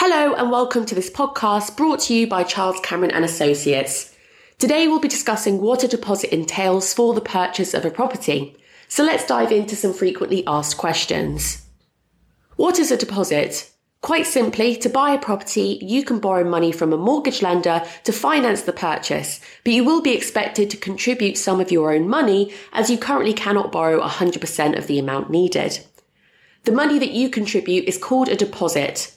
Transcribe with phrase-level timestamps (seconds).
[0.00, 4.14] Hello and welcome to this podcast brought to you by Charles Cameron and Associates.
[4.60, 8.56] Today we'll be discussing what a deposit entails for the purchase of a property.
[8.86, 11.66] So let's dive into some frequently asked questions.
[12.54, 13.72] What is a deposit?
[14.00, 18.12] Quite simply, to buy a property, you can borrow money from a mortgage lender to
[18.12, 22.54] finance the purchase, but you will be expected to contribute some of your own money
[22.72, 25.80] as you currently cannot borrow 100% of the amount needed.
[26.62, 29.12] The money that you contribute is called a deposit,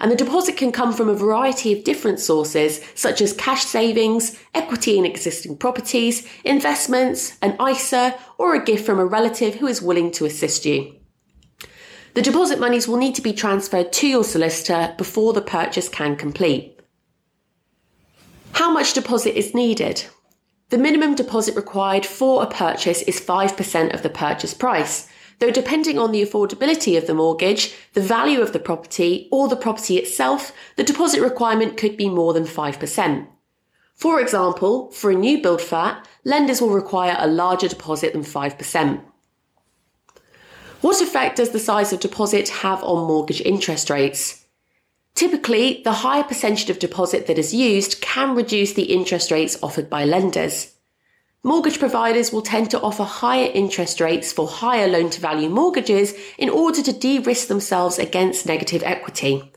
[0.00, 4.38] and the deposit can come from a variety of different sources, such as cash savings,
[4.54, 9.82] equity in existing properties, investments, an ISA, or a gift from a relative who is
[9.82, 10.96] willing to assist you.
[12.14, 16.16] The deposit monies will need to be transferred to your solicitor before the purchase can
[16.16, 16.80] complete.
[18.52, 20.04] How much deposit is needed?
[20.70, 25.08] The minimum deposit required for a purchase is 5% of the purchase price,
[25.40, 29.56] though depending on the affordability of the mortgage, the value of the property, or the
[29.56, 33.26] property itself, the deposit requirement could be more than 5%.
[33.96, 39.00] For example, for a new build flat, lenders will require a larger deposit than 5%.
[40.80, 44.46] What effect does the size of deposit have on mortgage interest rates?
[45.14, 49.90] Typically, the higher percentage of deposit that is used can reduce the interest rates offered
[49.90, 50.74] by lenders.
[51.42, 56.12] Mortgage providers will tend to offer higher interest rates for higher loan to value mortgages
[56.36, 59.50] in order to de-risk themselves against negative equity.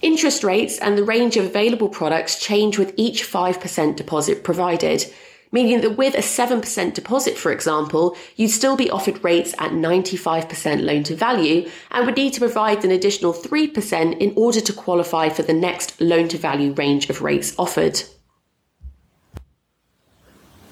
[0.00, 5.04] Interest rates and the range of available products change with each 5% deposit provided,
[5.52, 10.82] meaning that with a 7% deposit, for example, you'd still be offered rates at 95%
[10.82, 15.28] loan to value and would need to provide an additional 3% in order to qualify
[15.28, 18.02] for the next loan to value range of rates offered.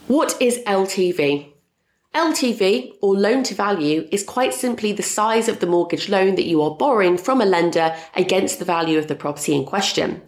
[0.08, 1.52] What is LTV?
[2.14, 6.46] LTV, or loan to value, is quite simply the size of the mortgage loan that
[6.46, 10.22] you are borrowing from a lender against the value of the property in question.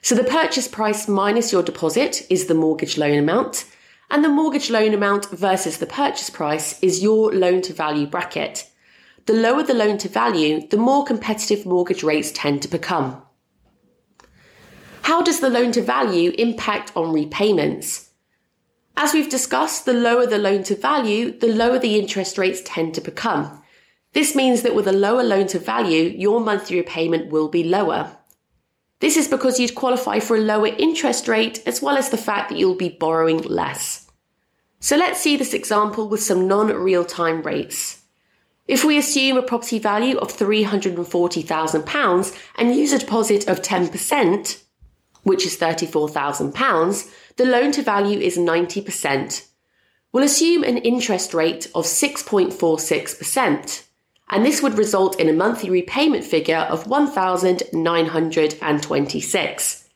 [0.00, 3.64] So the purchase price minus your deposit is the mortgage loan amount,
[4.12, 8.70] and the mortgage loan amount versus the purchase price is your loan to value bracket.
[9.26, 13.20] The lower the loan to value, the more competitive mortgage rates tend to become.
[15.02, 18.05] How does the loan to value impact on repayments?
[18.96, 22.94] As we've discussed, the lower the loan to value, the lower the interest rates tend
[22.94, 23.62] to become.
[24.14, 28.16] This means that with a lower loan to value, your monthly repayment will be lower.
[29.00, 32.48] This is because you'd qualify for a lower interest rate as well as the fact
[32.48, 34.10] that you'll be borrowing less.
[34.80, 38.00] So let's see this example with some non-real time rates.
[38.66, 44.62] If we assume a property value of £340,000 and use a deposit of 10%,
[45.22, 49.46] which is £34,000, the loan to value is 90%.
[50.12, 53.82] We'll assume an interest rate of 6.46%
[54.28, 59.88] and this would result in a monthly repayment figure of 1,926.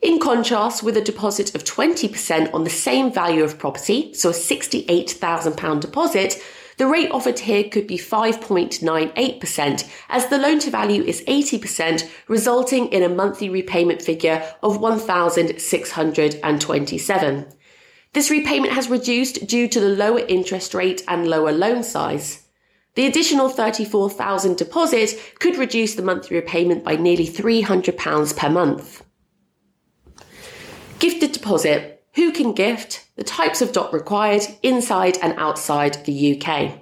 [0.00, 4.32] In contrast, with a deposit of 20% on the same value of property, so a
[4.32, 6.42] £68,000 deposit,
[6.82, 12.88] the rate offered here could be 5.98% as the loan to value is 80%, resulting
[12.88, 17.46] in a monthly repayment figure of 1,627.
[18.14, 22.48] This repayment has reduced due to the lower interest rate and lower loan size.
[22.96, 29.04] The additional 34,000 deposit could reduce the monthly repayment by nearly £300 per month.
[30.98, 32.02] Gifted deposit.
[32.16, 33.01] Who can gift?
[33.22, 36.72] The types of dot required inside and outside the UK.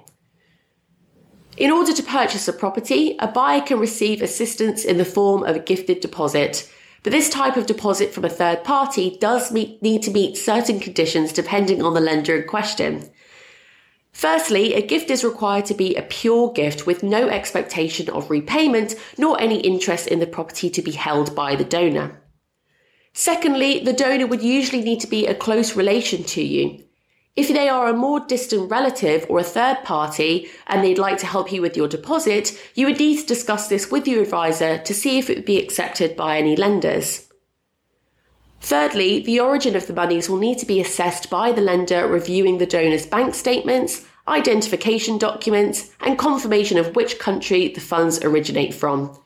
[1.55, 5.55] In order to purchase a property, a buyer can receive assistance in the form of
[5.55, 6.67] a gifted deposit.
[7.03, 10.79] But this type of deposit from a third party does meet, need to meet certain
[10.79, 13.11] conditions depending on the lender in question.
[14.11, 18.95] Firstly, a gift is required to be a pure gift with no expectation of repayment
[19.15, 22.20] nor any interest in the property to be held by the donor.
[23.13, 26.83] Secondly, the donor would usually need to be a close relation to you.
[27.35, 31.25] If they are a more distant relative or a third party and they'd like to
[31.25, 34.93] help you with your deposit, you would need to discuss this with your advisor to
[34.93, 37.29] see if it would be accepted by any lenders.
[38.59, 42.57] Thirdly, the origin of the monies will need to be assessed by the lender reviewing
[42.57, 49.17] the donor's bank statements, identification documents, and confirmation of which country the funds originate from.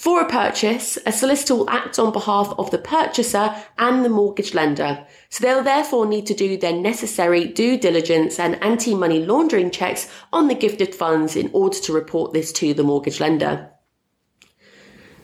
[0.00, 4.54] For a purchase, a solicitor will act on behalf of the purchaser and the mortgage
[4.54, 10.10] lender, so they'll therefore need to do their necessary due diligence and anti-money laundering checks
[10.32, 13.68] on the gifted funds in order to report this to the mortgage lender.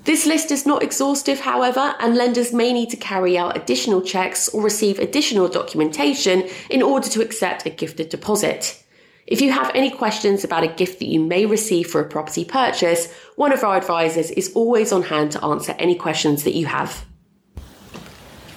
[0.05, 4.47] This list is not exhaustive, however, and lenders may need to carry out additional checks
[4.51, 8.85] or receive additional documentation in order to accept a gifted deposit.
[9.27, 12.45] If you have any questions about a gift that you may receive for a property
[12.45, 16.67] purchase, one of our advisors is always on hand to answer any questions that you
[16.67, 17.05] have.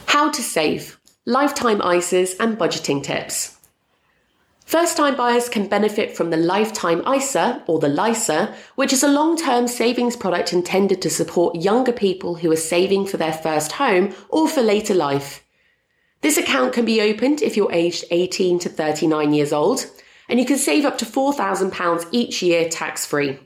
[0.06, 3.57] How to save, lifetime ISAs and budgeting tips.
[4.63, 9.07] First time buyers can benefit from the Lifetime ISA or the LISA, which is a
[9.07, 13.71] long term savings product intended to support younger people who are saving for their first
[13.71, 15.44] home or for later life.
[16.21, 19.88] This account can be opened if you're aged 18 to 39 years old
[20.29, 23.39] and you can save up to £4,000 each year tax free.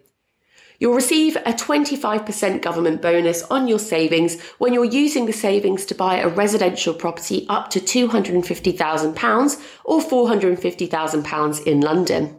[0.80, 5.96] You'll receive a 25% government bonus on your savings when you're using the savings to
[5.96, 12.38] buy a residential property up to £250,000 or £450,000 in London.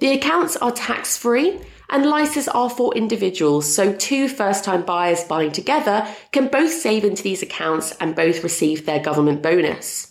[0.00, 1.58] The accounts are tax free
[1.88, 7.04] and LISAs are for individuals, so two first time buyers buying together can both save
[7.04, 10.09] into these accounts and both receive their government bonus.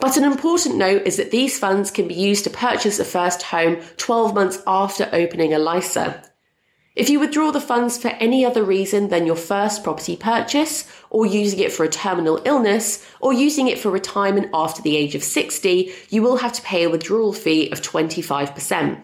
[0.00, 3.42] But an important note is that these funds can be used to purchase a first
[3.42, 6.22] home 12 months after opening a LISA.
[6.94, 11.26] If you withdraw the funds for any other reason than your first property purchase, or
[11.26, 15.22] using it for a terminal illness, or using it for retirement after the age of
[15.22, 19.00] 60, you will have to pay a withdrawal fee of 25%.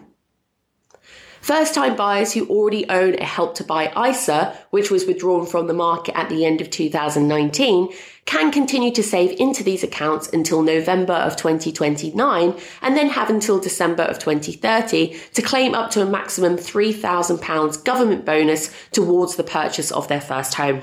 [1.45, 5.67] First time buyers who already own a Help to Buy ISA, which was withdrawn from
[5.67, 7.89] the market at the end of 2019,
[8.25, 13.59] can continue to save into these accounts until November of 2029 and then have until
[13.59, 19.91] December of 2030 to claim up to a maximum £3,000 government bonus towards the purchase
[19.91, 20.81] of their first home.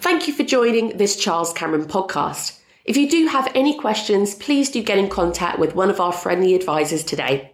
[0.00, 2.58] Thank you for joining this Charles Cameron podcast.
[2.84, 6.12] If you do have any questions, please do get in contact with one of our
[6.12, 7.53] friendly advisors today.